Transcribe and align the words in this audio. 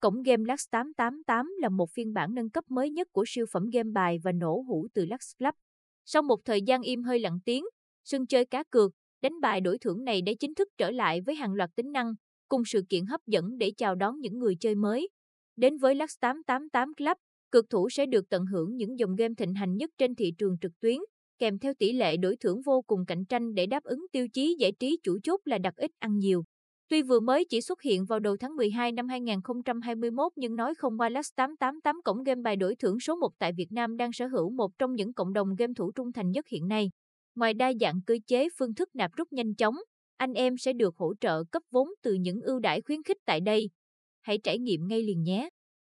Cổng 0.00 0.22
game 0.22 0.44
Lux 0.48 0.60
888 0.70 1.46
là 1.60 1.68
một 1.68 1.90
phiên 1.90 2.12
bản 2.12 2.34
nâng 2.34 2.50
cấp 2.50 2.64
mới 2.68 2.90
nhất 2.90 3.08
của 3.12 3.24
siêu 3.26 3.46
phẩm 3.52 3.70
game 3.72 3.90
bài 3.94 4.18
và 4.24 4.32
nổ 4.32 4.64
hũ 4.68 4.88
từ 4.94 5.06
Lux 5.06 5.36
Club. 5.38 5.54
Sau 6.04 6.22
một 6.22 6.44
thời 6.44 6.62
gian 6.62 6.82
im 6.82 7.02
hơi 7.02 7.18
lặng 7.18 7.38
tiếng, 7.44 7.64
sân 8.04 8.26
chơi 8.26 8.44
cá 8.44 8.64
cược, 8.70 8.92
đánh 9.22 9.40
bài 9.40 9.60
đổi 9.60 9.78
thưởng 9.78 10.04
này 10.04 10.22
đã 10.22 10.32
chính 10.40 10.54
thức 10.54 10.68
trở 10.78 10.90
lại 10.90 11.20
với 11.20 11.34
hàng 11.34 11.52
loạt 11.52 11.70
tính 11.76 11.92
năng, 11.92 12.14
cùng 12.48 12.62
sự 12.66 12.82
kiện 12.88 13.06
hấp 13.06 13.20
dẫn 13.26 13.58
để 13.58 13.72
chào 13.76 13.94
đón 13.94 14.20
những 14.20 14.38
người 14.38 14.54
chơi 14.60 14.74
mới. 14.74 15.08
Đến 15.56 15.76
với 15.76 15.94
Lux 15.94 16.10
888 16.20 16.94
Club, 16.94 17.16
cược 17.50 17.70
thủ 17.70 17.88
sẽ 17.90 18.06
được 18.06 18.28
tận 18.28 18.46
hưởng 18.46 18.76
những 18.76 18.98
dòng 18.98 19.16
game 19.16 19.34
thịnh 19.38 19.54
hành 19.54 19.76
nhất 19.76 19.90
trên 19.98 20.14
thị 20.14 20.32
trường 20.38 20.56
trực 20.60 20.72
tuyến, 20.80 20.96
kèm 21.38 21.58
theo 21.58 21.74
tỷ 21.78 21.92
lệ 21.92 22.16
đổi 22.16 22.36
thưởng 22.36 22.60
vô 22.64 22.82
cùng 22.86 23.04
cạnh 23.06 23.24
tranh 23.24 23.54
để 23.54 23.66
đáp 23.66 23.82
ứng 23.82 24.06
tiêu 24.12 24.26
chí 24.32 24.56
giải 24.58 24.72
trí 24.72 24.98
chủ 25.02 25.18
chốt 25.22 25.40
là 25.44 25.58
đặt 25.58 25.76
ít 25.76 25.90
ăn 25.98 26.18
nhiều. 26.18 26.44
Tuy 26.90 27.02
vừa 27.02 27.20
mới 27.20 27.44
chỉ 27.44 27.60
xuất 27.60 27.82
hiện 27.82 28.04
vào 28.04 28.18
đầu 28.18 28.36
tháng 28.36 28.56
12 28.56 28.92
năm 28.92 29.08
2021 29.08 30.32
nhưng 30.36 30.56
nói 30.56 30.74
không 30.74 31.00
qua 31.00 31.08
Last888 31.08 32.00
cổng 32.04 32.22
game 32.22 32.40
bài 32.42 32.56
đổi 32.56 32.76
thưởng 32.76 33.00
số 33.00 33.16
1 33.16 33.28
tại 33.38 33.52
Việt 33.52 33.72
Nam 33.72 33.96
đang 33.96 34.12
sở 34.12 34.26
hữu 34.26 34.50
một 34.50 34.70
trong 34.78 34.94
những 34.94 35.12
cộng 35.12 35.32
đồng 35.32 35.48
game 35.58 35.72
thủ 35.76 35.92
trung 35.92 36.12
thành 36.12 36.30
nhất 36.30 36.46
hiện 36.48 36.68
nay. 36.68 36.90
Ngoài 37.34 37.54
đa 37.54 37.72
dạng 37.80 38.00
cơ 38.06 38.14
chế 38.26 38.48
phương 38.58 38.74
thức 38.74 38.88
nạp 38.94 39.10
rút 39.16 39.32
nhanh 39.32 39.54
chóng, 39.54 39.74
anh 40.16 40.32
em 40.32 40.56
sẽ 40.58 40.72
được 40.72 40.96
hỗ 40.96 41.14
trợ 41.20 41.44
cấp 41.44 41.62
vốn 41.70 41.88
từ 42.02 42.14
những 42.14 42.40
ưu 42.40 42.58
đãi 42.58 42.80
khuyến 42.80 43.02
khích 43.02 43.18
tại 43.26 43.40
đây. 43.40 43.70
Hãy 44.20 44.38
trải 44.38 44.58
nghiệm 44.58 44.88
ngay 44.88 45.02
liền 45.02 45.22
nhé! 45.22 45.48